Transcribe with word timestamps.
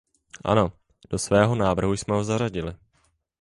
Ano, 0.43 0.73
do 1.09 1.17
svého 1.19 1.55
návrhu 1.55 1.93
jsme 1.93 2.13
ho 2.13 2.23
zařadili. 2.23 2.73